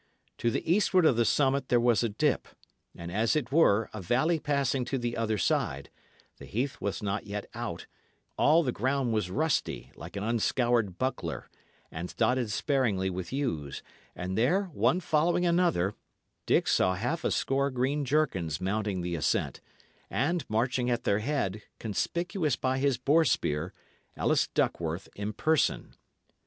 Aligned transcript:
To 0.39 0.49
the 0.49 0.67
eastward 0.67 1.05
of 1.05 1.15
the 1.15 1.25
summit 1.25 1.69
there 1.69 1.79
was 1.79 2.01
a 2.01 2.09
dip, 2.09 2.47
and, 2.97 3.11
as 3.11 3.35
it 3.35 3.51
were, 3.51 3.87
a 3.93 4.01
valley 4.01 4.39
passing 4.39 4.83
to 4.85 4.97
the 4.97 5.15
other 5.15 5.37
side; 5.37 5.91
the 6.37 6.47
heath 6.47 6.81
was 6.81 7.03
not 7.03 7.27
yet 7.27 7.45
out; 7.53 7.85
all 8.35 8.63
the 8.63 8.71
ground 8.71 9.13
was 9.13 9.29
rusty, 9.29 9.91
like 9.95 10.15
an 10.15 10.23
unscoured 10.23 10.97
buckler, 10.97 11.51
and 11.91 12.15
dotted 12.17 12.49
sparingly 12.49 13.11
with 13.11 13.31
yews; 13.31 13.83
and 14.15 14.35
there, 14.35 14.71
one 14.73 15.01
following 15.01 15.45
another, 15.45 15.93
Dick 16.47 16.67
saw 16.67 16.95
half 16.95 17.23
a 17.23 17.29
score 17.29 17.69
green 17.69 18.03
jerkins 18.03 18.59
mounting 18.59 19.01
the 19.01 19.13
ascent, 19.13 19.61
and 20.09 20.49
marching 20.49 20.89
at 20.89 21.03
their 21.03 21.19
head, 21.19 21.61
conspicuous 21.77 22.55
by 22.55 22.79
his 22.79 22.97
boar 22.97 23.23
spear, 23.23 23.71
Ellis 24.17 24.47
Duckworth 24.47 25.09
in 25.15 25.31
person. 25.33 25.93